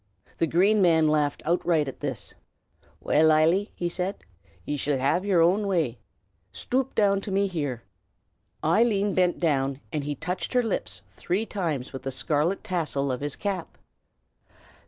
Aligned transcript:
The 0.39 0.47
Green 0.47 0.81
Man 0.81 1.07
laughed 1.07 1.43
outright 1.45 1.87
at 1.87 1.99
this. 1.99 2.33
"Well, 3.01 3.31
Eily," 3.31 3.69
he 3.75 3.87
said, 3.87 4.23
"ye 4.65 4.75
shall 4.75 4.97
have 4.97 5.23
yer 5.23 5.41
own 5.41 5.67
way. 5.67 5.99
Stoop 6.51 6.95
down 6.95 7.21
to 7.21 7.29
me 7.29 7.45
here!" 7.45 7.83
Eileen 8.63 9.13
bent 9.13 9.39
down, 9.39 9.79
and 9.93 10.03
he 10.03 10.15
touched 10.15 10.53
her 10.53 10.63
lips 10.63 11.03
three 11.11 11.45
times 11.45 11.93
with 11.93 12.01
the 12.01 12.09
scarlet 12.09 12.63
tassel 12.63 13.11
of 13.11 13.21
his 13.21 13.35
cap. 13.35 13.77